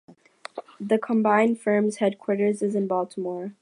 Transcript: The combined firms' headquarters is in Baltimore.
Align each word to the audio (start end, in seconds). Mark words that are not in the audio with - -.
The 0.79 0.97
combined 0.97 1.59
firms' 1.59 1.97
headquarters 1.97 2.63
is 2.63 2.73
in 2.73 2.87
Baltimore. 2.87 3.53